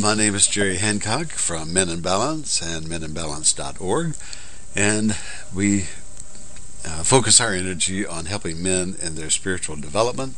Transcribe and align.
My 0.00 0.14
name 0.14 0.34
is 0.34 0.48
Jerry 0.48 0.78
Hancock 0.78 1.28
from 1.28 1.72
Men 1.72 1.88
in 1.88 2.00
Balance 2.00 2.60
and 2.60 2.86
meninbalance.org, 2.86 4.16
and 4.74 5.16
we 5.54 5.82
uh, 6.84 7.04
focus 7.04 7.40
our 7.40 7.52
energy 7.52 8.04
on 8.04 8.24
helping 8.24 8.60
men 8.60 8.96
in 9.00 9.14
their 9.14 9.30
spiritual 9.30 9.76
development. 9.76 10.34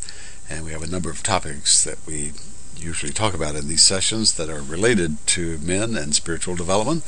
And 0.50 0.66
we 0.66 0.72
have 0.72 0.82
a 0.82 0.86
number 0.86 1.08
of 1.08 1.22
topics 1.22 1.82
that 1.84 1.98
we 2.06 2.32
usually 2.76 3.12
talk 3.12 3.32
about 3.32 3.56
in 3.56 3.66
these 3.66 3.82
sessions 3.82 4.34
that 4.34 4.50
are 4.50 4.60
related 4.60 5.26
to 5.28 5.56
men 5.58 5.96
and 5.96 6.14
spiritual 6.14 6.54
development. 6.54 7.02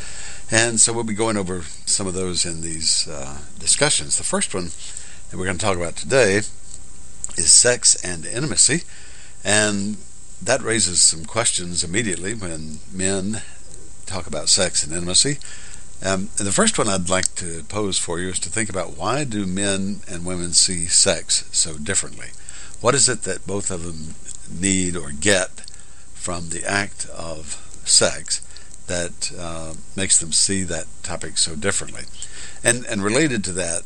And 0.50 0.80
so 0.80 0.94
we'll 0.94 1.04
be 1.04 1.12
going 1.12 1.36
over 1.36 1.62
some 1.84 2.06
of 2.06 2.14
those 2.14 2.46
in 2.46 2.62
these 2.62 3.06
uh, 3.08 3.38
discussions. 3.58 4.16
The 4.16 4.24
first 4.24 4.54
one 4.54 4.70
that 5.30 5.36
we're 5.36 5.44
going 5.44 5.58
to 5.58 5.64
talk 5.64 5.76
about 5.76 5.96
today 5.96 6.36
is 7.36 7.50
sex 7.50 8.02
and 8.02 8.24
intimacy. 8.24 8.84
And 9.44 9.98
that 10.42 10.62
raises 10.62 11.00
some 11.00 11.24
questions 11.24 11.82
immediately 11.82 12.34
when 12.34 12.78
men 12.92 13.42
talk 14.06 14.26
about 14.26 14.48
sex 14.48 14.84
and 14.84 14.92
intimacy. 14.92 15.38
Um, 16.04 16.28
and 16.38 16.46
the 16.46 16.52
first 16.52 16.78
one 16.78 16.88
I'd 16.88 17.08
like 17.08 17.34
to 17.36 17.64
pose 17.64 17.98
for 17.98 18.20
you 18.20 18.28
is 18.28 18.38
to 18.40 18.48
think 18.48 18.70
about 18.70 18.96
why 18.96 19.24
do 19.24 19.46
men 19.46 20.00
and 20.08 20.24
women 20.24 20.52
see 20.52 20.86
sex 20.86 21.48
so 21.50 21.76
differently? 21.76 22.28
What 22.80 22.94
is 22.94 23.08
it 23.08 23.22
that 23.22 23.46
both 23.46 23.70
of 23.70 23.82
them 23.82 24.14
need 24.48 24.96
or 24.96 25.10
get 25.10 25.62
from 26.14 26.50
the 26.50 26.64
act 26.64 27.06
of 27.06 27.82
sex 27.84 28.40
that 28.86 29.32
uh, 29.36 29.74
makes 29.96 30.18
them 30.18 30.30
see 30.30 30.62
that 30.62 30.86
topic 31.02 31.36
so 31.36 31.56
differently? 31.56 32.04
And 32.62 32.86
and 32.86 33.02
related 33.02 33.42
to 33.44 33.52
that, 33.52 33.82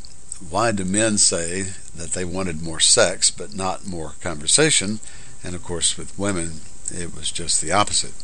why 0.50 0.72
do 0.72 0.84
men 0.84 1.16
say 1.16 1.62
that 1.96 2.12
they 2.12 2.24
wanted 2.26 2.62
more 2.62 2.80
sex 2.80 3.30
but 3.30 3.54
not 3.54 3.86
more 3.86 4.14
conversation? 4.20 5.00
And 5.44 5.54
of 5.54 5.62
course, 5.62 5.96
with 5.96 6.18
women, 6.18 6.60
it 6.90 7.14
was 7.14 7.30
just 7.30 7.60
the 7.60 7.72
opposite. 7.72 8.14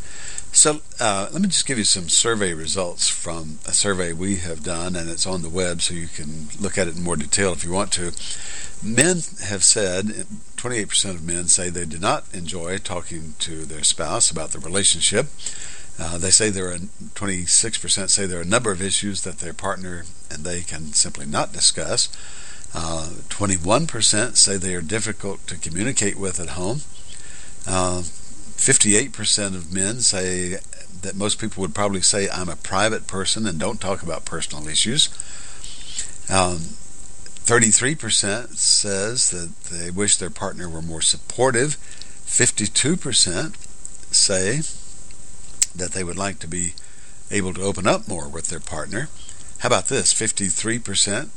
So 0.52 0.80
uh, 0.98 1.28
let 1.33 1.42
me 1.42 1.48
just 1.48 1.66
give 1.66 1.78
you 1.78 1.84
some 1.84 2.08
survey 2.08 2.55
results 2.55 3.08
from 3.08 3.58
a 3.66 3.72
survey 3.72 4.12
we 4.12 4.36
have 4.36 4.62
done, 4.62 4.97
and 4.97 5.11
it's 5.11 5.27
on 5.27 5.42
the 5.42 5.48
web, 5.48 5.83
so 5.83 5.94
you 5.94 6.08
can 6.08 6.48
look 6.58 6.78
at 6.78 6.89
it 6.89 6.96
in 6.96 7.02
more 7.02 7.16
detail 7.16 7.52
if 7.52 7.64
you 7.64 7.72
want 7.72 7.92
to. 7.92 8.12
Men 8.83 9.19
have 9.44 9.64
said, 9.64 10.27
28% 10.56 11.11
of 11.11 11.24
men 11.24 11.48
say 11.48 11.69
they 11.69 11.84
do 11.84 11.98
not 11.98 12.24
enjoy 12.33 12.78
talking 12.78 13.34
to 13.41 13.64
their 13.64 13.83
spouse 13.83 14.30
about 14.30 14.52
the 14.52 14.58
relationship. 14.58 15.27
Uh, 15.98 16.16
they 16.16 16.30
say 16.30 16.48
there 16.48 16.70
are 16.70 16.78
26% 16.78 18.08
say 18.08 18.24
there 18.24 18.39
are 18.39 18.42
a 18.42 18.46
number 18.46 18.70
of 18.70 18.80
issues 18.80 19.22
that 19.22 19.39
their 19.39 19.52
partner 19.52 20.05
and 20.30 20.44
they 20.44 20.62
can 20.62 20.92
simply 20.92 21.27
not 21.27 21.52
discuss. 21.52 22.08
Uh, 22.72 23.08
21% 23.28 24.36
say 24.36 24.56
they 24.56 24.74
are 24.74 24.80
difficult 24.80 25.44
to 25.48 25.56
communicate 25.56 26.16
with 26.16 26.39
at 26.39 26.50
home. 26.50 26.83
Uh, 27.69 28.00
58% 28.00 29.55
of 29.55 29.72
men 29.72 30.00
say 30.00 30.58
that 31.02 31.14
most 31.14 31.38
people 31.38 31.61
would 31.61 31.74
probably 31.74 32.00
say, 32.00 32.28
I'm 32.28 32.48
a 32.48 32.56
private 32.56 33.06
person 33.06 33.47
and 33.47 33.58
don't 33.58 33.80
talk 33.80 34.02
about 34.02 34.24
personal 34.24 34.66
issues. 34.66 35.08
Um, 36.30 36.58
33% 37.44 38.56
says 38.56 39.30
that 39.30 39.55
they 39.70 39.91
wish 39.91 40.16
their 40.16 40.30
partner 40.30 40.69
were 40.69 40.83
more 40.83 41.02
supportive. 41.02 41.77
52% 42.27 43.55
say 44.12 44.61
that 45.77 45.92
they 45.92 46.02
would 46.02 46.19
like 46.19 46.39
to 46.41 46.48
be 46.48 46.74
able 47.30 47.52
to 47.55 47.62
open 47.62 47.86
up 47.86 48.08
more 48.08 48.28
with 48.28 48.48
their 48.48 48.61
partner. 48.61 49.08
How 49.58 49.69
about 49.69 49.89
this? 49.89 50.14
53% 50.14 51.28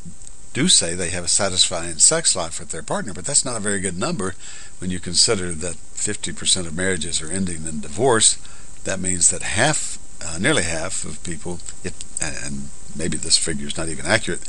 do 0.53 0.67
say 0.67 0.93
they 0.93 1.09
have 1.09 1.23
a 1.23 1.29
satisfying 1.29 1.97
sex 1.97 2.35
life 2.35 2.59
with 2.59 2.69
their 2.69 2.83
partner, 2.83 3.13
but 3.13 3.25
that's 3.25 3.45
not 3.45 3.57
a 3.57 3.61
very 3.61 3.79
good 3.79 3.97
number 3.97 4.35
when 4.79 4.91
you 4.91 4.99
consider 4.99 5.51
that 5.53 5.75
50% 5.75 6.67
of 6.67 6.75
marriages 6.75 7.21
are 7.21 7.31
ending 7.31 7.65
in 7.65 7.79
divorce. 7.79 8.37
That 8.83 8.99
means 8.99 9.29
that 9.29 9.43
half, 9.43 9.97
uh, 10.21 10.37
nearly 10.39 10.63
half 10.63 11.05
of 11.05 11.23
people, 11.23 11.59
if, 11.83 11.93
and 12.21 12.69
maybe 12.95 13.17
this 13.17 13.37
figure 13.37 13.67
is 13.67 13.77
not 13.77 13.89
even 13.89 14.05
accurate, 14.05 14.41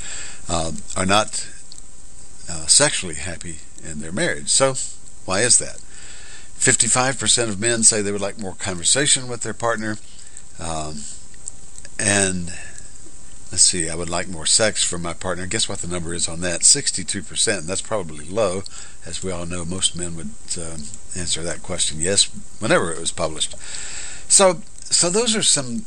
uh, 0.49 0.73
are 0.97 1.07
not 1.07 1.49
uh, 2.49 2.67
sexually 2.67 3.15
happy 3.15 3.59
in 3.85 4.01
their 4.01 4.13
marriage. 4.13 4.49
So, 4.49 4.75
why 5.25 5.41
is 5.41 5.59
that? 5.59 5.77
55% 6.59 7.49
of 7.49 7.61
men 7.61 7.83
say 7.83 8.03
they 8.03 8.13
would 8.13 8.21
like 8.21 8.39
more 8.39 8.55
conversation 8.55 9.29
with 9.29 9.43
their 9.43 9.55
partner. 9.55 9.99
Um, 10.59 11.03
and 11.99 12.53
let's 13.53 13.65
see, 13.65 13.91
I 13.91 13.95
would 13.95 14.09
like 14.09 14.29
more 14.29 14.47
sex 14.47 14.83
from 14.83 15.03
my 15.03 15.13
partner. 15.13 15.47
Guess 15.47 15.69
what 15.69 15.81
the 15.81 15.87
number 15.87 16.15
is 16.15 16.27
on 16.27 16.41
that? 16.41 16.63
62%. 16.63 17.59
And 17.59 17.69
That's 17.69 17.83
probably 17.83 18.25
low. 18.25 18.63
As 19.05 19.23
we 19.23 19.31
all 19.31 19.45
know, 19.45 19.67
most 19.67 19.95
men 19.95 20.17
would 20.17 20.31
uh, 20.59 20.79
answer 21.15 21.43
that 21.43 21.63
question 21.63 22.01
yes 22.01 22.25
whenever 22.61 22.91
it 22.91 22.99
was 22.99 23.13
published. 23.13 23.55
So, 24.27 24.63
so 24.85 25.11
those 25.11 25.37
are 25.37 25.43
some 25.43 25.85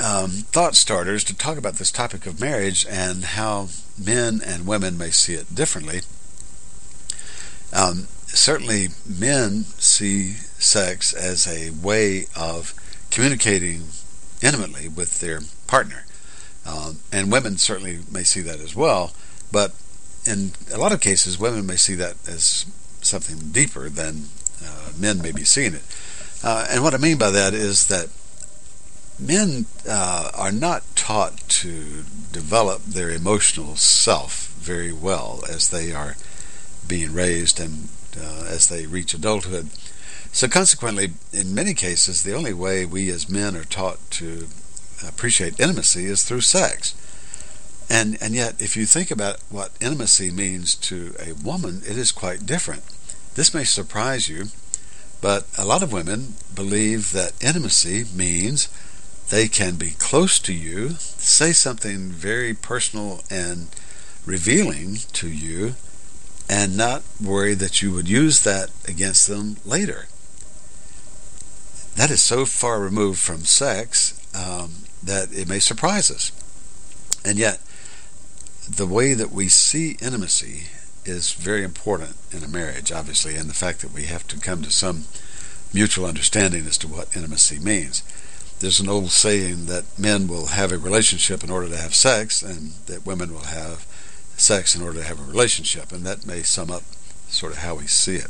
um, 0.00 0.30
thought 0.50 0.74
starters 0.74 1.22
to 1.24 1.36
talk 1.36 1.56
about 1.56 1.74
this 1.74 1.92
topic 1.92 2.26
of 2.26 2.40
marriage 2.40 2.84
and 2.90 3.24
how 3.24 3.68
men 3.96 4.40
and 4.44 4.66
women 4.66 4.98
may 4.98 5.10
see 5.10 5.34
it 5.34 5.54
differently. 5.54 6.00
Um, 7.72 8.08
certainly, 8.26 8.88
men 9.06 9.66
see 9.78 10.32
sex 10.32 11.12
as 11.12 11.46
a 11.46 11.70
way 11.70 12.26
of 12.34 12.74
communicating 13.12 13.84
intimately 14.42 14.88
with 14.88 15.20
their 15.20 15.42
partner. 15.68 16.03
Um, 16.66 16.98
and 17.12 17.30
women 17.30 17.58
certainly 17.58 18.00
may 18.10 18.24
see 18.24 18.40
that 18.40 18.60
as 18.60 18.74
well, 18.74 19.12
but 19.52 19.72
in 20.26 20.52
a 20.72 20.78
lot 20.78 20.92
of 20.92 21.00
cases, 21.00 21.38
women 21.38 21.66
may 21.66 21.76
see 21.76 21.94
that 21.96 22.16
as 22.26 22.66
something 23.02 23.50
deeper 23.50 23.88
than 23.88 24.24
uh, 24.64 24.90
men 24.98 25.20
may 25.20 25.32
be 25.32 25.44
seeing 25.44 25.74
it. 25.74 25.82
Uh, 26.42 26.66
and 26.70 26.82
what 26.82 26.94
I 26.94 26.98
mean 26.98 27.18
by 27.18 27.30
that 27.30 27.54
is 27.54 27.86
that 27.88 28.08
men 29.18 29.66
uh, 29.88 30.30
are 30.34 30.52
not 30.52 30.82
taught 30.96 31.38
to 31.48 32.04
develop 32.32 32.82
their 32.84 33.10
emotional 33.10 33.76
self 33.76 34.48
very 34.58 34.92
well 34.92 35.42
as 35.48 35.68
they 35.68 35.92
are 35.92 36.16
being 36.88 37.12
raised 37.12 37.60
and 37.60 37.88
uh, 38.18 38.46
as 38.48 38.68
they 38.68 38.86
reach 38.86 39.14
adulthood. 39.14 39.68
So, 40.32 40.48
consequently, 40.48 41.12
in 41.32 41.54
many 41.54 41.74
cases, 41.74 42.22
the 42.22 42.34
only 42.34 42.52
way 42.52 42.84
we 42.84 43.08
as 43.10 43.30
men 43.30 43.56
are 43.56 43.64
taught 43.64 43.98
to 44.12 44.48
appreciate 45.06 45.58
intimacy 45.58 46.06
is 46.06 46.24
through 46.24 46.42
sex. 46.42 46.94
And 47.88 48.16
and 48.20 48.34
yet, 48.34 48.60
if 48.60 48.76
you 48.76 48.86
think 48.86 49.10
about 49.10 49.40
what 49.50 49.72
intimacy 49.80 50.30
means 50.30 50.74
to 50.76 51.14
a 51.18 51.32
woman, 51.32 51.82
it 51.86 51.98
is 51.98 52.12
quite 52.12 52.46
different. 52.46 52.82
This 53.34 53.52
may 53.52 53.64
surprise 53.64 54.28
you, 54.28 54.46
but 55.20 55.46
a 55.58 55.64
lot 55.64 55.82
of 55.82 55.92
women 55.92 56.34
believe 56.54 57.12
that 57.12 57.32
intimacy 57.42 58.04
means 58.14 58.68
they 59.28 59.48
can 59.48 59.76
be 59.76 59.90
close 59.92 60.38
to 60.40 60.52
you, 60.52 60.90
say 60.98 61.52
something 61.52 62.10
very 62.10 62.54
personal 62.54 63.22
and 63.30 63.68
revealing 64.26 64.98
to 65.12 65.28
you, 65.28 65.74
and 66.48 66.76
not 66.76 67.02
worry 67.22 67.54
that 67.54 67.82
you 67.82 67.92
would 67.92 68.08
use 68.08 68.44
that 68.44 68.70
against 68.86 69.26
them 69.26 69.56
later. 69.64 70.06
That 71.96 72.10
is 72.10 72.22
so 72.22 72.44
far 72.44 72.80
removed 72.80 73.18
from 73.18 73.44
sex 73.44 74.20
um, 74.34 74.83
that 75.04 75.32
it 75.32 75.48
may 75.48 75.58
surprise 75.58 76.10
us. 76.10 76.32
And 77.24 77.38
yet, 77.38 77.60
the 78.68 78.86
way 78.86 79.14
that 79.14 79.30
we 79.30 79.48
see 79.48 79.96
intimacy 80.00 80.64
is 81.04 81.32
very 81.32 81.62
important 81.62 82.16
in 82.32 82.42
a 82.42 82.48
marriage, 82.48 82.90
obviously, 82.90 83.36
and 83.36 83.48
the 83.48 83.54
fact 83.54 83.80
that 83.80 83.92
we 83.92 84.04
have 84.04 84.26
to 84.28 84.40
come 84.40 84.62
to 84.62 84.70
some 84.70 85.04
mutual 85.72 86.06
understanding 86.06 86.66
as 86.66 86.78
to 86.78 86.88
what 86.88 87.14
intimacy 87.16 87.58
means. 87.58 88.02
There's 88.60 88.80
an 88.80 88.88
old 88.88 89.10
saying 89.10 89.66
that 89.66 89.98
men 89.98 90.28
will 90.28 90.46
have 90.46 90.72
a 90.72 90.78
relationship 90.78 91.44
in 91.44 91.50
order 91.50 91.68
to 91.68 91.76
have 91.76 91.94
sex, 91.94 92.42
and 92.42 92.72
that 92.86 93.04
women 93.04 93.32
will 93.32 93.44
have 93.44 93.86
sex 94.36 94.74
in 94.74 94.82
order 94.82 95.00
to 95.00 95.04
have 95.04 95.20
a 95.20 95.24
relationship, 95.30 95.92
and 95.92 96.04
that 96.06 96.26
may 96.26 96.42
sum 96.42 96.70
up 96.70 96.82
sort 97.28 97.52
of 97.52 97.58
how 97.58 97.74
we 97.74 97.86
see 97.86 98.16
it. 98.16 98.28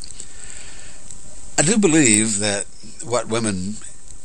I 1.57 1.63
do 1.63 1.79
believe 1.79 2.41
that 2.41 2.67
what 3.05 3.29
women 3.29 3.77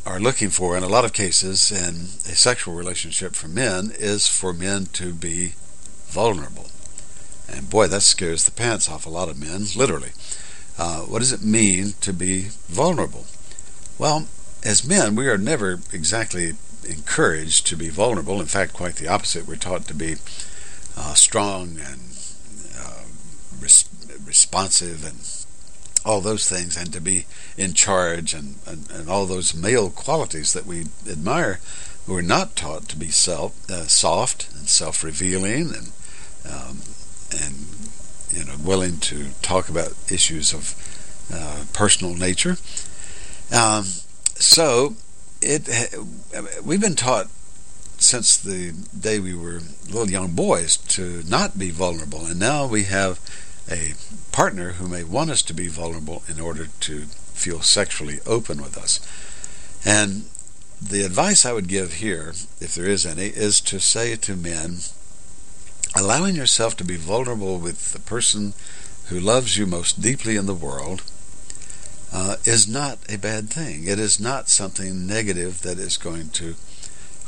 are 0.06 0.20
looking 0.20 0.50
for 0.50 0.78
in 0.78 0.84
a 0.84 0.88
lot 0.88 1.06
of 1.06 1.14
cases 1.14 1.72
in 1.72 2.08
a 2.32 2.36
sexual 2.36 2.74
relationship 2.74 3.36
for 3.36 3.48
men 3.48 3.92
is 3.98 4.28
for 4.28 4.54
men 4.54 4.88
to 4.94 5.14
be 5.14 5.54
vulnerable. 6.08 6.68
And 7.48 7.70
boy, 7.70 7.88
that 7.88 8.02
scares 8.02 8.46
the 8.46 8.52
pants 8.52 8.90
off 8.90 9.06
a 9.06 9.10
lot 9.10 9.30
of 9.30 9.40
men, 9.40 9.66
literally. 9.76 10.12
Uh, 10.78 11.02
what 11.02 11.20
does 11.20 11.34
it 11.34 11.44
mean 11.44 11.94
to 12.02 12.14
be 12.14 12.50
vulnerable? 12.68 13.26
Well, 13.98 14.28
as 14.64 14.88
men, 14.88 15.16
we 15.16 15.28
are 15.28 15.38
never 15.38 15.80
exactly 15.92 16.56
encouraged 16.88 17.68
to 17.68 17.76
be 17.76 17.90
vulnerable. 17.90 18.40
In 18.40 18.48
fact, 18.48 18.74
quite 18.74 18.96
the 18.96 19.08
opposite. 19.08 19.48
We're 19.48 19.56
taught 19.56 19.88
to 19.88 19.94
be 19.94 20.16
uh, 20.98 21.14
strong 21.14 21.80
and 21.80 22.18
uh, 22.78 23.04
res- 23.60 23.90
responsive 24.26 25.06
and 25.06 25.20
all 26.06 26.22
those 26.22 26.48
things 26.48 26.78
and 26.78 26.92
to 26.94 27.02
be 27.02 27.26
in 27.58 27.74
charge 27.74 28.34
and, 28.34 28.56
and, 28.66 28.90
and 28.92 29.10
all 29.10 29.26
those 29.26 29.54
male 29.54 29.90
qualities 29.90 30.54
that 30.54 30.66
we 30.66 30.88
admire. 31.10 31.60
We're 32.08 32.22
not 32.22 32.56
taught 32.56 32.88
to 32.90 32.98
be 32.98 33.10
self, 33.10 33.70
uh, 33.70 33.86
soft 33.88 34.50
and 34.56 34.68
self-revealing 34.68 35.74
and 35.76 35.92
um, 36.46 36.82
and 37.32 37.54
you 38.32 38.46
know 38.46 38.56
willing 38.64 38.98
to 39.00 39.28
talk 39.42 39.70
about 39.70 39.94
issues 40.10 40.54
of 40.54 40.74
uh, 41.32 41.66
personal 41.74 42.16
nature. 42.16 42.58
Um, 43.54 43.86
so 44.36 44.96
it 45.42 45.70
we've 46.64 46.82
been 46.82 46.96
taught 46.96 47.28
since 47.98 48.38
the 48.38 48.72
day 48.98 49.20
we 49.20 49.36
were 49.36 49.62
little 49.88 50.10
young 50.10 50.32
boys 50.32 50.78
to 50.78 51.24
not 51.28 51.60
be 51.60 51.70
vulnerable, 51.70 52.26
and 52.26 52.40
now 52.40 52.66
we 52.66 52.86
have 52.86 53.20
a 53.70 53.94
partner 54.32 54.74
who 54.74 54.88
may 54.88 55.04
want 55.04 55.30
us 55.30 55.42
to 55.44 55.54
be 55.54 55.68
vulnerable 55.68 56.24
in 56.28 56.40
order 56.40 56.68
to 56.80 57.02
feel 57.34 57.62
sexually 57.62 58.20
open 58.26 58.62
with 58.62 58.78
us. 58.78 59.00
And 59.86 60.26
the 60.82 61.04
advice 61.04 61.46
I 61.46 61.54
would 61.54 61.68
give 61.68 61.94
here, 61.94 62.34
if 62.60 62.76
there 62.76 62.86
is 62.86 63.06
any, 63.06 63.28
is 63.28 63.62
to 63.62 63.80
say 63.80 64.16
to 64.16 64.36
men, 64.36 64.80
allowing 65.96 66.36
yourself 66.36 66.76
to 66.78 66.84
be 66.84 66.96
vulnerable 66.96 67.58
with 67.58 67.94
the 67.94 68.00
person 68.00 68.54
who 69.08 69.20
loves 69.20 69.58
you 69.58 69.66
most 69.66 70.02
deeply 70.02 70.36
in 70.36 70.46
the 70.46 70.54
world 70.54 71.04
uh, 72.14 72.36
is 72.46 72.68
not 72.68 73.00
a 73.10 73.18
bad 73.18 73.50
thing. 73.50 73.88
It 73.88 74.00
is 74.00 74.20
not 74.20 74.50
something 74.50 75.06
negative 75.06 75.62
that 75.62 75.78
is 75.78 75.98
going 75.98 76.30
to 76.32 76.56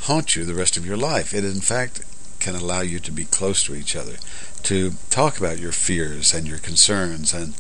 haunt 0.02 0.36
you 0.36 0.46
the 0.46 0.56
rest 0.56 0.78
of 0.78 0.86
your 0.86 0.98
life. 0.98 1.34
It, 1.34 1.46
in 1.46 1.62
fact, 1.62 2.02
can 2.42 2.56
allow 2.56 2.82
you 2.82 3.00
to 3.00 3.12
be 3.12 3.24
close 3.24 3.64
to 3.64 3.76
each 3.76 3.96
other, 3.96 4.16
to 4.64 4.92
talk 5.10 5.38
about 5.38 5.60
your 5.60 5.72
fears 5.72 6.34
and 6.34 6.48
your 6.48 6.58
concerns 6.58 7.34
and 7.34 7.54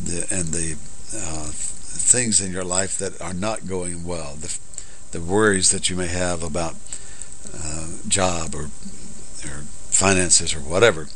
the 0.00 0.26
and 0.30 0.54
the 0.54 0.76
uh, 1.14 1.50
things 1.52 2.40
in 2.40 2.52
your 2.52 2.64
life 2.64 2.96
that 2.96 3.20
are 3.20 3.34
not 3.34 3.66
going 3.66 4.04
well, 4.04 4.36
the 4.36 4.56
the 5.10 5.20
worries 5.20 5.70
that 5.70 5.90
you 5.90 5.96
may 5.96 6.06
have 6.06 6.42
about 6.42 6.76
uh, 7.52 7.88
job 8.08 8.54
or 8.54 8.70
or 9.44 9.64
finances 9.90 10.54
or 10.54 10.60
whatever. 10.60 11.08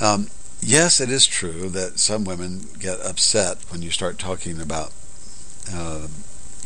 Um, 0.00 0.28
yes, 0.60 1.00
it 1.00 1.10
is 1.10 1.26
true 1.26 1.68
that 1.70 1.98
some 1.98 2.24
women 2.24 2.68
get 2.78 3.00
upset 3.00 3.58
when 3.68 3.82
you 3.82 3.90
start 3.90 4.18
talking 4.18 4.60
about 4.60 4.92
uh, 5.72 6.06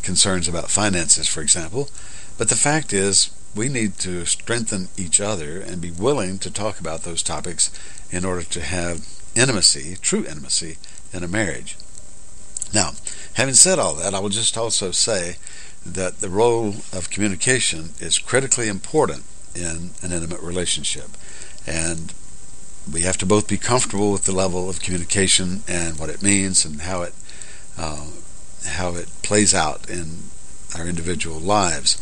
concerns 0.03 0.47
about 0.47 0.69
finances, 0.69 1.27
for 1.27 1.41
example. 1.41 1.89
But 2.37 2.49
the 2.49 2.55
fact 2.55 2.93
is, 2.93 3.31
we 3.55 3.67
need 3.67 3.97
to 3.99 4.25
strengthen 4.25 4.89
each 4.97 5.19
other 5.19 5.59
and 5.59 5.81
be 5.81 5.91
willing 5.91 6.37
to 6.39 6.51
talk 6.51 6.79
about 6.79 7.03
those 7.03 7.23
topics 7.23 7.71
in 8.09 8.25
order 8.25 8.43
to 8.43 8.61
have 8.61 9.07
intimacy, 9.35 9.97
true 10.01 10.25
intimacy, 10.25 10.77
in 11.13 11.23
a 11.23 11.27
marriage. 11.27 11.77
Now, 12.73 12.91
having 13.33 13.55
said 13.55 13.79
all 13.79 13.93
that, 13.95 14.13
I 14.13 14.19
will 14.19 14.29
just 14.29 14.57
also 14.57 14.91
say 14.91 15.35
that 15.85 16.19
the 16.19 16.29
role 16.29 16.75
of 16.93 17.09
communication 17.09 17.89
is 17.99 18.19
critically 18.19 18.67
important 18.67 19.23
in 19.55 19.91
an 20.01 20.11
intimate 20.11 20.41
relationship. 20.41 21.09
And 21.67 22.13
we 22.91 23.01
have 23.01 23.17
to 23.17 23.25
both 23.25 23.47
be 23.47 23.57
comfortable 23.57 24.11
with 24.11 24.25
the 24.25 24.31
level 24.31 24.69
of 24.69 24.81
communication 24.81 25.63
and 25.67 25.99
what 25.99 26.09
it 26.09 26.23
means 26.23 26.65
and 26.65 26.81
how 26.81 27.03
it 27.03 27.13
uh, 27.77 28.07
how 28.65 28.95
it 28.95 29.09
plays 29.23 29.53
out 29.53 29.89
in 29.89 30.23
our 30.77 30.85
individual 30.85 31.39
lives. 31.39 31.97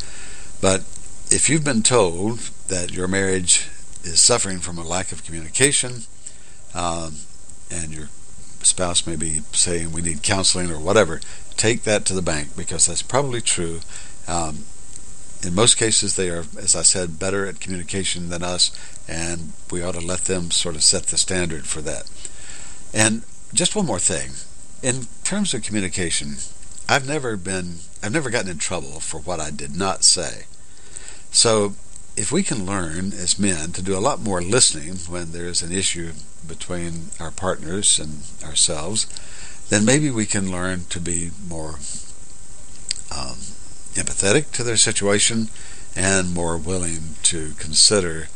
But 0.61 0.83
if 1.31 1.47
you've 1.49 1.63
been 1.63 1.83
told 1.83 2.39
that 2.69 2.91
your 2.91 3.07
marriage 3.07 3.69
is 4.03 4.19
suffering 4.19 4.59
from 4.59 4.77
a 4.77 4.83
lack 4.83 5.11
of 5.11 5.23
communication, 5.23 6.03
um, 6.73 7.17
and 7.69 7.93
your 7.93 8.09
spouse 8.63 9.05
may 9.05 9.15
be 9.15 9.41
saying 9.51 9.91
we 9.91 10.01
need 10.01 10.23
counseling 10.23 10.71
or 10.71 10.79
whatever, 10.79 11.21
take 11.55 11.83
that 11.83 12.05
to 12.05 12.13
the 12.13 12.21
bank 12.21 12.55
because 12.55 12.87
that's 12.87 13.01
probably 13.01 13.41
true. 13.41 13.79
Um, 14.27 14.65
in 15.43 15.53
most 15.53 15.77
cases, 15.77 16.15
they 16.15 16.29
are, 16.29 16.45
as 16.57 16.75
I 16.75 16.81
said, 16.81 17.19
better 17.19 17.45
at 17.45 17.59
communication 17.59 18.29
than 18.29 18.43
us, 18.43 18.71
and 19.07 19.53
we 19.71 19.81
ought 19.81 19.93
to 19.93 20.05
let 20.05 20.21
them 20.21 20.51
sort 20.51 20.75
of 20.75 20.83
set 20.83 21.03
the 21.03 21.17
standard 21.17 21.65
for 21.65 21.81
that. 21.81 22.09
And 22.93 23.21
just 23.53 23.75
one 23.75 23.85
more 23.85 23.99
thing. 23.99 24.31
In 24.81 25.07
terms 25.23 25.53
of 25.53 25.63
communication, 25.63 26.35
I've 26.87 27.07
never 27.07 27.37
been, 27.37 27.77
I've 28.01 28.13
never 28.13 28.29
gotten 28.29 28.49
in 28.49 28.57
trouble 28.57 28.99
for 28.99 29.19
what 29.19 29.39
I 29.39 29.51
did 29.51 29.75
not 29.75 30.03
say. 30.03 30.45
So 31.31 31.73
if 32.15 32.31
we 32.31 32.43
can 32.43 32.65
learn 32.65 33.13
as 33.13 33.39
men 33.39 33.71
to 33.71 33.81
do 33.81 33.97
a 33.97 33.99
lot 33.99 34.19
more 34.19 34.41
listening 34.41 34.95
when 35.07 35.31
there's 35.31 35.61
an 35.61 35.71
issue 35.71 36.11
between 36.47 37.11
our 37.19 37.31
partners 37.31 37.99
and 37.99 38.23
ourselves, 38.43 39.07
then 39.69 39.85
maybe 39.85 40.09
we 40.09 40.25
can 40.25 40.51
learn 40.51 40.85
to 40.89 40.99
be 40.99 41.31
more 41.47 41.75
um, 43.11 43.37
empathetic 43.93 44.51
to 44.51 44.63
their 44.63 44.77
situation 44.77 45.47
and 45.95 46.33
more 46.33 46.57
willing 46.57 47.15
to 47.23 47.53
consider 47.57 48.27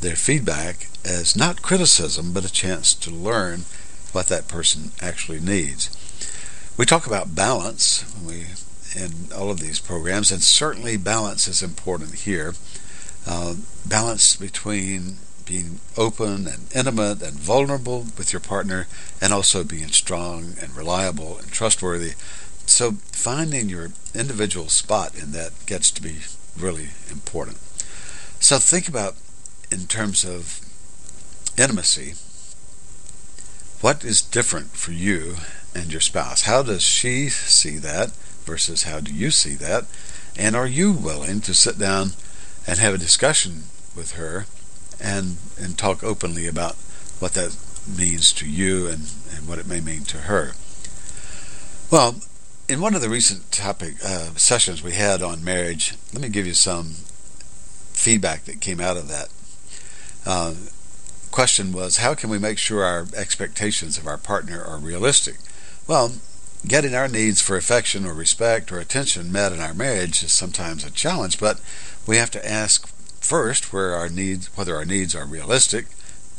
their 0.00 0.16
feedback 0.16 0.88
as 1.04 1.36
not 1.36 1.62
criticism 1.62 2.32
but 2.32 2.44
a 2.44 2.52
chance 2.52 2.94
to 2.94 3.10
learn 3.10 3.64
what 4.12 4.26
that 4.28 4.48
person 4.48 4.90
actually 5.00 5.40
needs. 5.40 5.90
We 6.76 6.86
talk 6.86 7.06
about 7.06 7.34
balance 7.34 8.04
when 8.14 8.26
we 8.26 8.46
in 8.94 9.32
all 9.34 9.50
of 9.50 9.60
these 9.60 9.78
programs, 9.78 10.30
and 10.30 10.42
certainly 10.42 10.96
balance 10.96 11.48
is 11.48 11.62
important 11.62 12.14
here. 12.14 12.54
Uh, 13.26 13.54
balance 13.86 14.36
between 14.36 15.18
being 15.44 15.80
open 15.96 16.46
and 16.46 16.66
intimate 16.74 17.22
and 17.22 17.38
vulnerable 17.38 18.06
with 18.16 18.32
your 18.32 18.40
partner, 18.40 18.86
and 19.20 19.32
also 19.32 19.64
being 19.64 19.88
strong 19.88 20.54
and 20.60 20.76
reliable 20.76 21.38
and 21.38 21.50
trustworthy. 21.50 22.12
So, 22.66 22.92
finding 23.12 23.68
your 23.68 23.90
individual 24.14 24.68
spot 24.68 25.16
in 25.16 25.32
that 25.32 25.52
gets 25.66 25.90
to 25.92 26.02
be 26.02 26.20
really 26.56 26.90
important. 27.10 27.58
So, 28.40 28.58
think 28.58 28.88
about 28.88 29.16
in 29.70 29.86
terms 29.86 30.24
of 30.24 30.60
intimacy 31.58 32.14
what 33.82 34.04
is 34.04 34.22
different 34.22 34.76
for 34.76 34.92
you 34.92 35.34
and 35.74 35.90
your 35.90 36.00
spouse? 36.00 36.42
How 36.42 36.62
does 36.62 36.82
she 36.82 37.28
see 37.28 37.78
that? 37.78 38.12
Versus 38.44 38.84
how 38.84 39.00
do 39.00 39.12
you 39.12 39.30
see 39.30 39.54
that? 39.54 39.84
And 40.36 40.56
are 40.56 40.66
you 40.66 40.92
willing 40.92 41.40
to 41.42 41.54
sit 41.54 41.78
down 41.78 42.12
and 42.66 42.78
have 42.78 42.94
a 42.94 42.98
discussion 42.98 43.64
with 43.94 44.12
her 44.12 44.46
and 45.00 45.36
and 45.58 45.76
talk 45.76 46.02
openly 46.02 46.46
about 46.46 46.74
what 47.18 47.34
that 47.34 47.56
means 47.86 48.32
to 48.32 48.48
you 48.48 48.86
and, 48.86 49.10
and 49.34 49.48
what 49.48 49.58
it 49.58 49.66
may 49.66 49.80
mean 49.80 50.02
to 50.04 50.18
her? 50.18 50.52
Well, 51.90 52.16
in 52.68 52.80
one 52.80 52.94
of 52.94 53.00
the 53.00 53.10
recent 53.10 53.52
topic 53.52 53.96
uh, 54.04 54.34
sessions 54.36 54.82
we 54.82 54.92
had 54.92 55.22
on 55.22 55.44
marriage, 55.44 55.94
let 56.12 56.22
me 56.22 56.28
give 56.28 56.46
you 56.46 56.54
some 56.54 56.94
feedback 57.92 58.44
that 58.44 58.60
came 58.60 58.80
out 58.80 58.96
of 58.96 59.08
that. 59.08 59.28
Uh, 60.24 60.54
question 61.30 61.72
was, 61.72 61.98
how 61.98 62.14
can 62.14 62.30
we 62.30 62.38
make 62.38 62.58
sure 62.58 62.84
our 62.84 63.06
expectations 63.16 63.98
of 63.98 64.06
our 64.06 64.16
partner 64.16 64.62
are 64.62 64.78
realistic? 64.78 65.36
Well, 65.86 66.12
Getting 66.66 66.94
our 66.94 67.08
needs 67.08 67.40
for 67.40 67.56
affection 67.56 68.06
or 68.06 68.14
respect 68.14 68.70
or 68.70 68.78
attention 68.78 69.32
met 69.32 69.52
in 69.52 69.58
our 69.58 69.74
marriage 69.74 70.22
is 70.22 70.30
sometimes 70.30 70.84
a 70.84 70.90
challenge, 70.90 71.40
but 71.40 71.60
we 72.06 72.18
have 72.18 72.30
to 72.32 72.48
ask 72.48 72.88
first 73.20 73.72
where 73.72 73.94
our 73.94 74.08
needs, 74.08 74.46
whether 74.56 74.76
our 74.76 74.84
needs 74.84 75.14
are 75.14 75.26
realistic. 75.26 75.86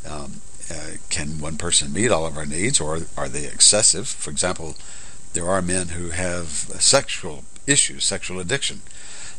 Um, 0.07 0.41
uh, 0.71 0.97
can 1.09 1.41
one 1.41 1.57
person 1.57 1.91
meet 1.91 2.09
all 2.09 2.25
of 2.25 2.37
our 2.37 2.45
needs, 2.45 2.79
or 2.79 3.01
are 3.17 3.27
they 3.27 3.45
excessive? 3.45 4.07
For 4.07 4.31
example, 4.31 4.75
there 5.33 5.49
are 5.49 5.61
men 5.61 5.89
who 5.89 6.09
have 6.09 6.47
sexual 6.79 7.43
issues, 7.67 8.05
sexual 8.05 8.39
addiction. 8.39 8.81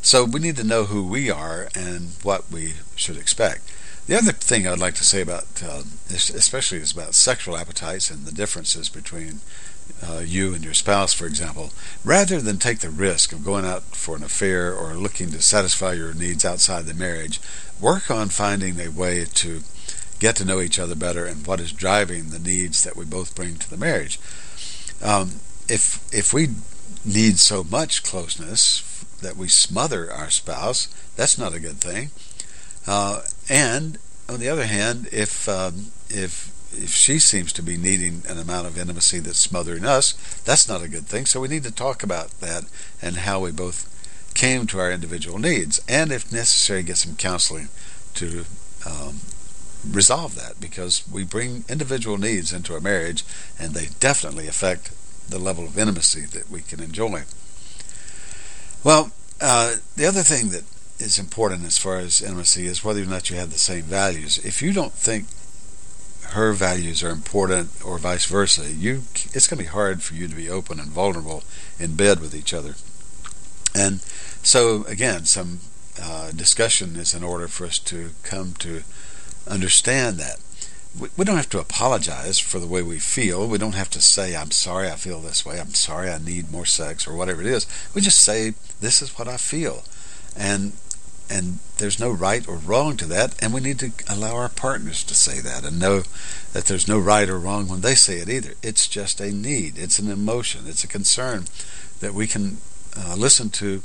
So 0.03 0.25
we 0.25 0.41
need 0.41 0.57
to 0.57 0.65
know 0.65 0.85
who 0.85 1.07
we 1.07 1.31
are 1.31 1.69
and 1.75 2.11
what 2.23 2.51
we 2.51 2.75
should 2.95 3.17
expect. 3.17 3.63
The 4.07 4.19
other 4.19 4.33
thing 4.33 4.67
I'd 4.67 4.79
like 4.79 4.97
to 4.97 5.05
say 5.05 5.23
about, 5.23 5.47
uh, 5.65 5.85
especially 6.11 6.79
is 6.79 6.93
about 6.93 7.15
sexual 7.15 7.57
appetites 7.57 8.11
and 8.11 8.27
the 8.27 8.33
differences 8.33 8.91
between 8.91 9.41
uh, 10.03 10.19
you 10.19 10.55
and 10.55 10.65
your 10.65 10.75
spouse, 10.75 11.13
for 11.13 11.27
example, 11.27 11.73
rather 12.05 12.41
than 12.41 12.59
take 12.59 12.81
the 12.81 12.91
risk 12.91 13.33
of 13.33 13.45
going 13.45 13.65
out 13.65 13.83
for 13.83 14.17
an 14.17 14.23
affair 14.23 14.75
or 14.75 14.95
looking 14.95 15.31
to 15.31 15.41
satisfy 15.41 15.93
your 15.93 16.15
needs 16.15 16.45
outside 16.45 16.87
the 16.87 16.95
marriage, 16.95 17.41
work 17.81 18.11
on 18.11 18.29
finding 18.29 18.81
a 18.81 18.89
way 18.89 19.25
to 19.25 19.63
get 20.19 20.37
to 20.37 20.45
know 20.45 20.61
each 20.61 20.79
other 20.79 20.95
better 20.95 21.27
and 21.27 21.47
what 21.47 21.61
is 21.61 21.73
driving 21.73 22.31
the 22.31 22.39
needs 22.39 22.83
that 22.85 22.97
we 22.97 23.05
both 23.05 23.35
bring 23.35 23.57
to 23.57 23.71
the 23.71 23.77
marriage. 23.77 24.19
Um, 25.03 25.41
if 25.69 26.01
if 26.13 26.33
we 26.33 26.49
need 27.05 27.39
so 27.39 27.65
much 27.65 28.03
closeness 28.03 28.83
that 29.21 29.37
we 29.37 29.49
smother 29.49 30.11
our 30.11 30.31
spouse, 30.31 30.89
that's 31.17 31.39
not 31.39 31.55
a 31.55 31.61
good 31.61 31.79
thing. 31.79 32.11
Uh, 32.87 33.23
and 33.49 33.99
on 34.29 34.41
the 34.41 34.49
other 34.49 34.67
hand, 34.67 35.09
if 35.13 35.49
um, 35.49 35.93
if 36.09 36.54
if 36.77 36.91
she 36.91 37.19
seems 37.19 37.53
to 37.55 37.63
be 37.63 37.77
needing 37.77 38.23
an 38.29 38.39
amount 38.39 38.67
of 38.67 38.79
intimacy 38.79 39.21
that's 39.21 39.39
smothering 39.39 39.85
us, 39.85 40.13
that's 40.45 40.69
not 40.69 40.83
a 40.83 40.89
good 40.89 41.07
thing. 41.07 41.27
So 41.27 41.41
we 41.41 41.49
need 41.49 41.65
to 41.65 41.71
talk 41.71 42.03
about 42.03 42.31
that 42.41 42.65
and 43.01 43.19
how 43.19 43.41
we 43.41 43.53
both 43.53 43.91
came 44.35 44.67
to 44.67 44.81
our 44.81 44.91
individual 44.91 45.39
needs, 45.39 45.81
and 45.89 46.11
if 46.11 46.33
necessary, 46.33 46.83
get 46.83 46.97
some 46.97 47.17
counseling 47.17 47.69
to 48.15 48.45
um, 48.85 49.21
resolve 49.89 50.35
that 50.35 50.61
because 50.61 51.05
we 51.11 51.25
bring 51.25 51.65
individual 51.69 52.19
needs 52.19 52.53
into 52.53 52.75
a 52.75 52.81
marriage, 52.81 53.25
and 53.59 53.75
they 53.75 53.89
definitely 54.01 54.49
affect 54.49 54.91
the 55.29 55.39
level 55.39 55.65
of 55.65 55.79
intimacy 55.79 56.23
that 56.27 56.51
we 56.51 56.61
can 56.61 56.83
enjoy. 56.83 57.23
Well, 58.83 59.13
uh, 59.41 59.77
the 59.97 60.07
other 60.07 60.23
thing 60.23 60.51
that 60.51 60.65
is 60.99 61.19
important 61.19 61.65
as 61.65 61.79
far 61.79 61.99
as 61.99 62.21
intimacy 62.21 62.67
is 62.67 62.85
whether 62.85 63.03
or 63.03 63.07
not 63.07 63.31
you 63.31 63.37
have 63.37 63.51
the 63.51 63.59
same 63.59 63.83
values. 63.83 64.39
If 64.39 64.63
you 64.63 64.73
don't 64.73 64.93
think 64.93 65.27
her 66.31 66.53
values 66.53 67.03
are 67.03 67.11
important 67.11 67.71
or 67.85 67.99
vice 67.99 68.27
versa, 68.27 68.73
you 68.73 69.03
it's 69.33 69.47
going 69.47 69.59
to 69.59 69.65
be 69.65 69.71
hard 69.71 70.03
for 70.03 70.15
you 70.15 70.29
to 70.29 70.35
be 70.35 70.51
open 70.51 70.81
and 70.81 70.91
vulnerable 70.91 71.43
in 71.79 71.95
bed 71.95 72.21
with 72.21 72.35
each 72.35 72.53
other. 72.53 72.75
And 73.75 74.01
so, 74.43 74.85
again, 74.85 75.25
some 75.25 75.61
uh, 76.01 76.31
discussion 76.33 76.97
is 76.97 77.15
in 77.15 77.23
order 77.23 77.49
for 77.49 77.67
us 77.67 77.79
to 77.81 78.11
come 78.23 78.55
to 78.55 78.83
understand 79.49 80.19
that. 80.19 80.37
We, 80.99 81.09
we 81.17 81.25
don't 81.25 81.37
have 81.37 81.51
to 81.51 81.61
apologize 81.61 82.39
for 82.39 82.59
the 82.59 82.67
way 82.67 82.83
we 82.83 82.99
feel. 82.99 83.49
We 83.49 83.59
don't 83.59 83.75
have 83.75 83.91
to 83.91 84.01
say, 84.01 84.37
I'm 84.37 84.51
sorry 84.51 84.89
I 84.89 84.97
feel 84.97 85.21
this 85.21 85.45
way. 85.45 85.61
I'm 85.61 85.75
sorry 85.75 86.11
I 86.11 86.19
need 86.19 86.53
more 86.53 86.67
sex 86.67 87.07
or 87.07 87.15
whatever 87.15 87.41
it 87.41 87.47
is. 87.47 87.67
We 87.95 88.01
just 88.01 88.21
say, 88.21 88.55
this 88.81 89.03
is 89.03 89.19
what 89.19 89.29
I 89.29 89.37
feel. 89.37 89.85
And 90.37 90.73
and 91.31 91.59
there's 91.79 91.99
no 91.99 92.11
right 92.11 92.47
or 92.47 92.57
wrong 92.57 92.97
to 92.99 93.07
that, 93.07 93.35
and 93.43 93.53
we 93.53 93.61
need 93.61 93.79
to 93.81 93.93
allow 94.09 94.37
our 94.37 94.49
partners 94.49 95.03
to 95.05 95.15
say 95.15 95.41
that 95.41 95.65
and 95.65 95.79
know 95.79 96.03
that 96.53 96.67
there's 96.67 96.89
no 96.89 96.99
right 96.99 97.29
or 97.29 97.39
wrong 97.39 97.69
when 97.69 97.81
they 97.81 97.95
say 97.95 98.19
it 98.19 98.29
either. 98.29 98.55
It's 98.63 98.87
just 98.87 99.21
a 99.21 99.33
need, 99.33 99.79
it's 99.79 99.99
an 99.99 100.11
emotion, 100.11 100.67
it's 100.67 100.85
a 100.85 100.89
concern 100.89 101.47
that 102.01 102.15
we 102.15 102.27
can 102.27 102.59
uh, 102.97 103.15
listen 103.17 103.51
to 103.51 103.83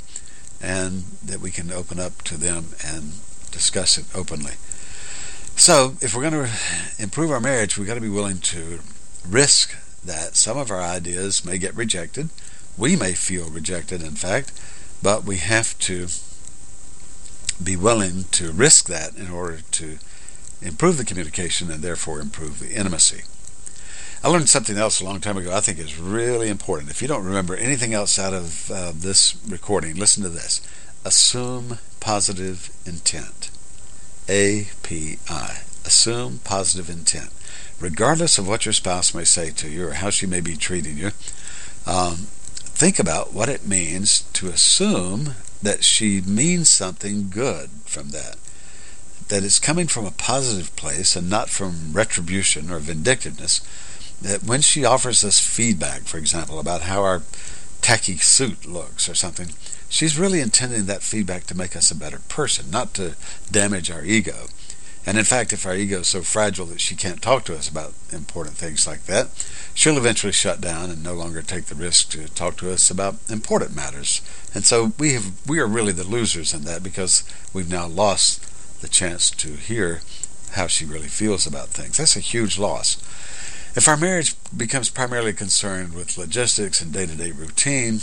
and 0.62 1.04
that 1.24 1.40
we 1.40 1.50
can 1.50 1.72
open 1.72 1.98
up 1.98 2.22
to 2.22 2.36
them 2.36 2.66
and 2.84 3.12
discuss 3.50 3.98
it 3.98 4.04
openly. 4.14 4.54
So, 5.56 5.96
if 6.00 6.14
we're 6.14 6.30
going 6.30 6.46
to 6.46 6.50
improve 6.98 7.30
our 7.30 7.40
marriage, 7.40 7.76
we've 7.76 7.86
got 7.86 7.94
to 7.94 8.00
be 8.00 8.08
willing 8.08 8.38
to 8.38 8.80
risk 9.28 9.76
that 10.04 10.36
some 10.36 10.56
of 10.56 10.70
our 10.70 10.80
ideas 10.80 11.44
may 11.44 11.58
get 11.58 11.74
rejected. 11.74 12.30
We 12.78 12.96
may 12.96 13.12
feel 13.12 13.50
rejected, 13.50 14.02
in 14.02 14.14
fact, 14.14 14.52
but 15.02 15.24
we 15.24 15.36
have 15.38 15.78
to 15.80 16.08
be 17.62 17.76
willing 17.76 18.24
to 18.32 18.52
risk 18.52 18.86
that 18.86 19.16
in 19.16 19.30
order 19.30 19.60
to 19.72 19.98
improve 20.62 20.98
the 20.98 21.04
communication 21.04 21.70
and 21.70 21.82
therefore 21.82 22.20
improve 22.20 22.58
the 22.58 22.72
intimacy. 22.72 23.22
I 24.22 24.28
learned 24.28 24.50
something 24.50 24.76
else 24.76 25.00
a 25.00 25.04
long 25.04 25.20
time 25.20 25.38
ago 25.38 25.54
I 25.54 25.60
think 25.60 25.78
is 25.78 25.98
really 25.98 26.48
important. 26.48 26.90
If 26.90 27.00
you 27.00 27.08
don't 27.08 27.24
remember 27.24 27.56
anything 27.56 27.94
else 27.94 28.18
out 28.18 28.34
of 28.34 28.70
uh, 28.70 28.92
this 28.94 29.36
recording, 29.48 29.96
listen 29.96 30.22
to 30.22 30.28
this. 30.28 30.60
Assume 31.04 31.78
positive 32.00 32.70
intent. 32.84 33.50
API. 34.28 35.18
Assume 35.86 36.40
positive 36.44 36.90
intent. 36.90 37.30
Regardless 37.80 38.36
of 38.36 38.46
what 38.46 38.66
your 38.66 38.74
spouse 38.74 39.14
may 39.14 39.24
say 39.24 39.50
to 39.50 39.70
you 39.70 39.88
or 39.88 39.92
how 39.94 40.10
she 40.10 40.26
may 40.26 40.42
be 40.42 40.54
treating 40.54 40.98
you, 40.98 41.12
um, 41.86 42.26
think 42.80 42.98
about 42.98 43.32
what 43.32 43.48
it 43.48 43.66
means 43.66 44.22
to 44.34 44.48
assume 44.48 45.34
that 45.62 45.84
she 45.84 46.20
means 46.22 46.68
something 46.68 47.28
good 47.30 47.70
from 47.84 48.10
that. 48.10 48.36
That 49.28 49.44
it's 49.44 49.60
coming 49.60 49.86
from 49.86 50.06
a 50.06 50.10
positive 50.10 50.74
place 50.76 51.14
and 51.14 51.30
not 51.30 51.50
from 51.50 51.92
retribution 51.92 52.70
or 52.70 52.78
vindictiveness. 52.78 53.60
That 54.20 54.42
when 54.42 54.60
she 54.60 54.84
offers 54.84 55.24
us 55.24 55.40
feedback, 55.40 56.02
for 56.02 56.18
example, 56.18 56.58
about 56.58 56.82
how 56.82 57.02
our 57.02 57.22
tacky 57.80 58.18
suit 58.18 58.66
looks 58.66 59.08
or 59.08 59.14
something, 59.14 59.50
she's 59.88 60.18
really 60.18 60.40
intending 60.40 60.86
that 60.86 61.02
feedback 61.02 61.44
to 61.46 61.56
make 61.56 61.76
us 61.76 61.90
a 61.90 61.96
better 61.96 62.20
person, 62.28 62.70
not 62.70 62.94
to 62.94 63.14
damage 63.50 63.90
our 63.90 64.04
ego. 64.04 64.46
And 65.06 65.16
in 65.16 65.24
fact, 65.24 65.52
if 65.52 65.64
our 65.64 65.74
ego 65.74 66.00
is 66.00 66.08
so 66.08 66.20
fragile 66.20 66.66
that 66.66 66.80
she 66.80 66.94
can't 66.94 67.22
talk 67.22 67.44
to 67.46 67.56
us 67.56 67.68
about 67.68 67.94
important 68.12 68.56
things 68.56 68.86
like 68.86 69.06
that, 69.06 69.28
she'll 69.74 69.96
eventually 69.96 70.32
shut 70.32 70.60
down 70.60 70.90
and 70.90 71.02
no 71.02 71.14
longer 71.14 71.40
take 71.40 71.66
the 71.66 71.74
risk 71.74 72.10
to 72.10 72.28
talk 72.28 72.56
to 72.58 72.70
us 72.70 72.90
about 72.90 73.16
important 73.30 73.74
matters. 73.74 74.20
And 74.54 74.64
so 74.64 74.92
we 74.98 75.14
have 75.14 75.32
we 75.46 75.58
are 75.58 75.66
really 75.66 75.92
the 75.92 76.04
losers 76.04 76.52
in 76.52 76.64
that 76.64 76.82
because 76.82 77.24
we've 77.54 77.70
now 77.70 77.86
lost 77.86 78.46
the 78.82 78.88
chance 78.88 79.30
to 79.30 79.54
hear 79.54 80.02
how 80.52 80.66
she 80.66 80.84
really 80.84 81.08
feels 81.08 81.46
about 81.46 81.68
things. 81.68 81.96
That's 81.96 82.16
a 82.16 82.20
huge 82.20 82.58
loss. 82.58 82.96
If 83.76 83.86
our 83.86 83.96
marriage 83.96 84.34
becomes 84.54 84.90
primarily 84.90 85.32
concerned 85.32 85.94
with 85.94 86.18
logistics 86.18 86.82
and 86.82 86.92
day-to-day 86.92 87.30
routine, 87.30 88.00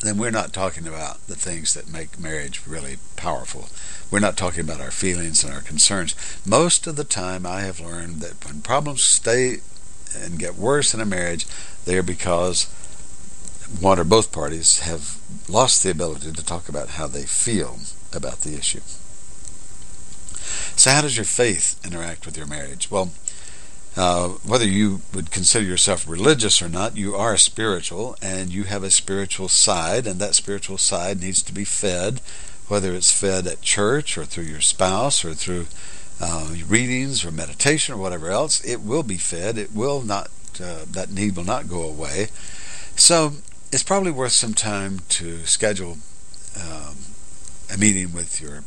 then 0.00 0.16
we're 0.16 0.30
not 0.30 0.52
talking 0.52 0.86
about 0.86 1.26
the 1.26 1.36
things 1.36 1.74
that 1.74 1.92
make 1.92 2.18
marriage 2.18 2.62
really 2.66 2.98
powerful. 3.16 3.68
We're 4.10 4.20
not 4.20 4.36
talking 4.36 4.60
about 4.60 4.80
our 4.80 4.90
feelings 4.90 5.44
and 5.44 5.52
our 5.52 5.60
concerns. 5.60 6.14
Most 6.46 6.86
of 6.86 6.96
the 6.96 7.04
time, 7.04 7.44
I 7.44 7.60
have 7.60 7.80
learned 7.80 8.20
that 8.20 8.44
when 8.46 8.62
problems 8.62 9.02
stay 9.02 9.58
and 10.16 10.38
get 10.38 10.56
worse 10.56 10.94
in 10.94 11.00
a 11.00 11.06
marriage, 11.06 11.46
they 11.84 11.98
are 11.98 12.02
because 12.02 12.64
one 13.78 14.00
or 14.00 14.04
both 14.04 14.32
parties 14.32 14.80
have 14.80 15.18
lost 15.48 15.82
the 15.82 15.90
ability 15.90 16.32
to 16.32 16.44
talk 16.44 16.68
about 16.68 16.90
how 16.90 17.06
they 17.06 17.24
feel 17.24 17.78
about 18.12 18.40
the 18.40 18.54
issue. 18.54 18.80
So, 20.76 20.90
how 20.90 21.02
does 21.02 21.16
your 21.16 21.26
faith 21.26 21.78
interact 21.84 22.26
with 22.26 22.36
your 22.36 22.46
marriage? 22.46 22.90
Well, 22.90 23.10
uh, 23.96 24.28
whether 24.28 24.66
you 24.66 25.00
would 25.12 25.30
consider 25.30 25.64
yourself 25.64 26.08
religious 26.08 26.62
or 26.62 26.68
not, 26.68 26.96
you 26.96 27.16
are 27.16 27.36
spiritual 27.36 28.16
and 28.22 28.52
you 28.52 28.64
have 28.64 28.84
a 28.84 28.90
spiritual 28.90 29.48
side, 29.48 30.06
and 30.06 30.20
that 30.20 30.34
spiritual 30.34 30.78
side 30.78 31.20
needs 31.20 31.42
to 31.42 31.52
be 31.52 31.64
fed, 31.64 32.20
whether 32.68 32.94
it's 32.94 33.12
fed 33.12 33.46
at 33.46 33.62
church 33.62 34.16
or 34.16 34.24
through 34.24 34.44
your 34.44 34.60
spouse 34.60 35.24
or 35.24 35.34
through 35.34 35.66
uh, 36.20 36.54
readings 36.68 37.24
or 37.24 37.32
meditation 37.32 37.94
or 37.94 37.98
whatever 37.98 38.30
else. 38.30 38.64
It 38.64 38.80
will 38.80 39.02
be 39.02 39.16
fed. 39.16 39.58
It 39.58 39.74
will 39.74 40.02
not. 40.02 40.28
Uh, 40.62 40.84
that 40.90 41.10
need 41.10 41.36
will 41.36 41.44
not 41.44 41.68
go 41.68 41.82
away. 41.82 42.28
So 42.94 43.34
it's 43.72 43.82
probably 43.82 44.10
worth 44.10 44.32
some 44.32 44.52
time 44.52 45.00
to 45.08 45.46
schedule 45.46 45.98
um, 46.56 46.96
a 47.72 47.78
meeting 47.78 48.12
with 48.12 48.40
your 48.40 48.64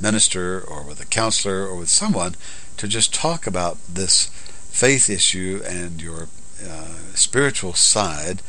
minister 0.00 0.60
or 0.60 0.84
with 0.84 1.00
a 1.00 1.06
counselor 1.06 1.66
or 1.66 1.76
with 1.76 1.88
someone 1.88 2.34
to 2.76 2.88
just 2.88 3.14
talk 3.14 3.46
about 3.46 3.78
this 3.88 4.30
faith 4.72 5.08
issue 5.10 5.62
and 5.66 6.02
your 6.02 6.28
uh, 6.66 6.96
spiritual 7.14 7.74
side 7.74 8.42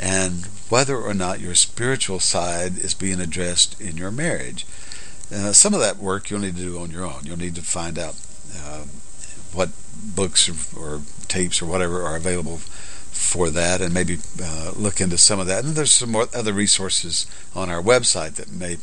and 0.00 0.46
whether 0.68 0.96
or 0.96 1.14
not 1.14 1.40
your 1.40 1.54
spiritual 1.54 2.18
side 2.18 2.78
is 2.78 2.94
being 2.94 3.20
addressed 3.20 3.80
in 3.80 3.96
your 3.96 4.10
marriage. 4.10 4.66
Uh, 5.32 5.52
some 5.52 5.74
of 5.74 5.80
that 5.80 5.98
work 5.98 6.30
you'll 6.30 6.40
need 6.40 6.56
to 6.56 6.62
do 6.62 6.78
on 6.78 6.90
your 6.90 7.04
own. 7.04 7.20
You'll 7.24 7.38
need 7.38 7.54
to 7.56 7.62
find 7.62 7.98
out 7.98 8.14
uh, 8.56 8.84
what 9.52 9.70
books 9.94 10.48
or, 10.48 10.80
or, 10.80 11.02
tapes 11.28 11.60
or 11.60 11.66
whatever 11.66 12.02
are 12.02 12.14
available 12.14 12.58
for 12.58 13.50
that 13.50 13.80
and 13.80 13.92
maybe 13.92 14.18
uh, 14.40 14.72
look 14.76 15.00
into 15.00 15.18
some 15.18 15.40
of 15.40 15.46
that. 15.46 15.64
And 15.64 15.74
there's 15.74 15.90
some 15.90 16.12
more 16.12 16.28
other 16.32 16.52
resources 16.52 17.26
on 17.54 17.68
our 17.68 17.82
website 17.82 18.34
that 18.34 18.52
may 18.52 18.76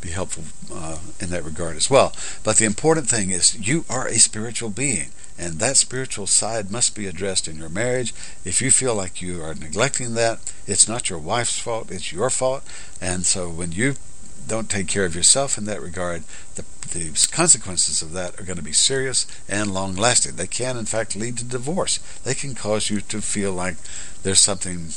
be 0.00 0.10
helpful 0.10 0.44
uh, 0.72 0.98
in 1.20 1.30
that 1.30 1.44
regard 1.44 1.76
as 1.76 1.90
well. 1.90 2.12
But 2.44 2.56
the 2.56 2.64
important 2.64 3.08
thing 3.08 3.30
is 3.30 3.58
you 3.58 3.84
are 3.88 4.06
a 4.06 4.18
spiritual 4.18 4.70
being, 4.70 5.10
and 5.38 5.54
that 5.54 5.76
spiritual 5.76 6.26
side 6.26 6.70
must 6.70 6.94
be 6.94 7.06
addressed 7.06 7.48
in 7.48 7.56
your 7.56 7.68
marriage. 7.68 8.14
If 8.44 8.62
you 8.62 8.70
feel 8.70 8.94
like 8.94 9.22
you 9.22 9.42
are 9.42 9.54
neglecting 9.54 10.14
that, 10.14 10.52
it's 10.66 10.88
not 10.88 11.10
your 11.10 11.18
wife's 11.18 11.58
fault, 11.58 11.90
it's 11.90 12.12
your 12.12 12.30
fault. 12.30 12.64
And 13.00 13.24
so 13.24 13.48
when 13.48 13.72
you 13.72 13.94
don't 14.46 14.70
take 14.70 14.88
care 14.88 15.04
of 15.04 15.14
yourself 15.14 15.58
in 15.58 15.64
that 15.66 15.82
regard, 15.82 16.24
the, 16.54 16.64
the 16.92 17.28
consequences 17.30 18.02
of 18.02 18.12
that 18.12 18.40
are 18.40 18.44
going 18.44 18.56
to 18.56 18.62
be 18.62 18.72
serious 18.72 19.26
and 19.48 19.74
long 19.74 19.94
lasting. 19.94 20.36
They 20.36 20.46
can, 20.46 20.76
in 20.76 20.86
fact, 20.86 21.14
lead 21.14 21.36
to 21.38 21.44
divorce. 21.44 21.98
They 22.24 22.34
can 22.34 22.54
cause 22.54 22.88
you 22.88 23.00
to 23.02 23.20
feel 23.20 23.52
like 23.52 23.76
there's 24.22 24.40
something 24.40 24.88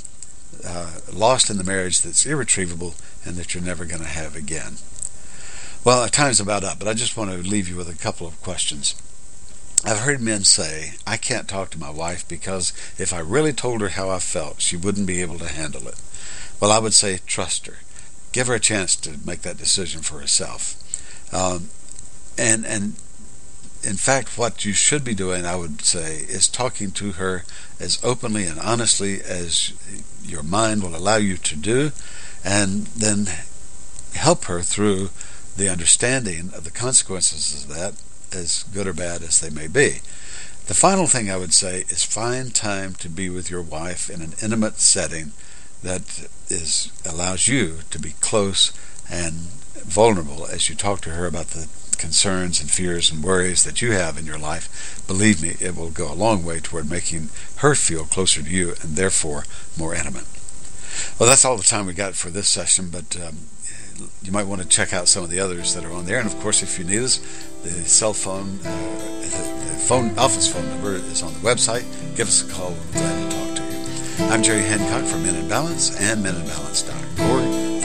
uh, 0.65 1.00
lost 1.12 1.50
in 1.50 1.58
the 1.58 1.63
marriage 1.63 2.01
that's 2.01 2.25
irretrievable 2.25 2.96
and 3.25 3.36
that 3.36 3.53
you're 3.53 3.63
never 3.63 3.86
going 3.86 4.01
to 4.01 4.08
have 4.08 4.36
again. 4.36 4.77
Well, 5.84 6.08
time's 6.08 6.39
about 6.39 6.63
up, 6.63 6.77
but 6.79 6.88
I 6.88 6.93
just 6.93 7.17
want 7.17 7.31
to 7.31 7.38
leave 7.38 7.67
you 7.67 7.75
with 7.75 7.89
a 7.89 7.98
couple 7.98 8.27
of 8.27 8.41
questions. 8.41 8.96
I've 9.84 10.00
heard 10.00 10.22
men 10.22 10.43
say, 10.43 10.93
I 11.08 11.17
can't 11.17 11.48
talk 11.48 11.72
to 11.72 11.79
my 11.79 11.89
wife 11.89 12.27
because 12.27 12.72
if 13.00 13.12
I 13.12 13.20
really 13.20 13.53
told 13.53 13.81
her 13.81 13.89
how 13.89 14.10
I 14.12 14.20
felt, 14.20 14.62
she 14.62 14.77
wouldn't 14.77 15.08
be 15.08 15.22
able 15.22 15.39
to 15.39 15.48
handle 15.48 15.88
it. 15.88 16.00
Well, 16.60 16.72
I 16.72 16.77
would 16.77 16.93
say, 16.93 17.20
trust 17.25 17.65
her. 17.65 17.77
Give 18.31 18.46
her 18.46 18.53
a 18.53 18.60
chance 18.60 18.96
to 18.98 19.17
make 19.25 19.41
that 19.41 19.58
decision 19.58 20.01
for 20.03 20.20
herself. 20.20 20.75
Um, 21.34 21.70
and, 22.38 22.63
and 22.65 22.93
in 23.83 23.95
fact, 23.95 24.38
what 24.38 24.65
you 24.65 24.73
should 24.73 25.03
be 25.03 25.13
doing, 25.13 25.45
I 25.45 25.55
would 25.55 25.81
say, 25.81 26.17
is 26.17 26.47
talking 26.47 26.91
to 26.91 27.13
her 27.13 27.43
as 27.79 28.00
openly 28.03 28.45
and 28.45 28.59
honestly 28.59 29.21
as 29.21 29.73
your 30.23 30.43
mind 30.43 30.83
will 30.83 30.95
allow 30.95 31.17
you 31.17 31.38
to 31.38 31.55
do, 31.55 31.91
and 32.43 32.88
then 32.88 33.27
help 34.13 34.45
her 34.45 34.61
through 34.61 35.09
the 35.57 35.69
understanding 35.69 36.51
of 36.55 36.63
the 36.63 36.71
consequences 36.71 37.63
of 37.63 37.75
that, 37.75 37.93
as 38.31 38.63
good 38.73 38.88
or 38.88 38.93
bad 38.93 39.21
as 39.23 39.39
they 39.39 39.50
may 39.50 39.67
be. 39.67 40.00
The 40.67 40.73
final 40.73 41.07
thing 41.07 41.29
I 41.29 41.38
would 41.38 41.53
say 41.53 41.81
is 41.89 42.03
find 42.03 42.53
time 42.53 42.93
to 42.95 43.09
be 43.09 43.29
with 43.29 43.50
your 43.50 43.61
wife 43.61 44.09
in 44.09 44.21
an 44.21 44.33
intimate 44.41 44.79
setting 44.79 45.33
that 45.83 46.27
is 46.50 46.91
allows 47.05 47.47
you 47.47 47.79
to 47.89 48.00
be 48.00 48.13
close 48.21 48.71
and 49.09 49.33
vulnerable 49.83 50.45
as 50.45 50.69
you 50.69 50.75
talk 50.75 51.01
to 51.01 51.09
her 51.09 51.25
about 51.25 51.47
the 51.47 51.67
concerns 52.01 52.60
and 52.60 52.70
fears 52.70 53.12
and 53.12 53.24
worries 53.24 53.63
that 53.63 53.81
you 53.81 53.91
have 53.91 54.17
in 54.17 54.25
your 54.25 54.39
life. 54.39 55.03
Believe 55.08 55.41
me, 55.41 55.55
it 55.60 55.75
will 55.75 55.91
go 55.91 56.12
a 56.12 56.15
long 56.15 56.43
way 56.43 56.60
toward 56.60 56.89
making 56.89 57.29
her 57.58 57.75
feel 57.75 58.05
closer 58.05 58.41
to 58.41 58.50
you 58.50 58.70
and 58.81 58.96
therefore 58.96 59.46
more 59.77 59.93
intimate. 59.93 60.25
Well, 61.20 61.29
that's 61.29 61.46
all 61.46 61.58
the 61.58 61.63
time 61.63 61.86
we 61.86 61.93
got 61.93 62.15
for 62.15 62.29
this 62.29 62.50
session, 62.50 62.89
but 62.91 63.15
um, 63.22 63.38
you 64.24 64.31
might 64.31 64.48
want 64.48 64.62
to 64.62 64.67
check 64.67 64.93
out 64.93 65.08
some 65.08 65.24
of 65.24 65.29
the 65.29 65.39
others 65.39 65.75
that 65.75 65.86
are 65.86 65.91
on 65.91 66.05
there. 66.05 66.20
And 66.20 66.27
of 66.27 66.38
course, 66.41 66.63
if 66.63 66.79
you 66.79 66.86
need 66.86 67.03
us, 67.03 67.17
the 67.63 67.70
cell 67.70 68.13
phone, 68.13 68.60
uh, 68.65 69.22
the, 69.22 69.62
phone 69.81 70.17
office 70.17 70.51
phone 70.51 70.67
number 70.70 70.93
is 70.93 71.22
on 71.22 71.34
the 71.34 71.39
website. 71.39 71.86
Give 72.15 72.27
us 72.27 72.48
a 72.48 72.51
call. 72.51 72.72
We're 72.72 72.91
glad 72.93 73.31
to 73.31 73.38
talk 73.38 73.55
to 73.58 73.63
you. 73.63 74.29
I'm 74.31 74.43
Jerry 74.43 74.62
Hancock 74.62 75.05
from 75.10 75.24
Men 75.24 75.36
in 75.36 75.48
Balance 75.48 76.00
and 76.00 76.24
meninbalance.org. 76.24 77.81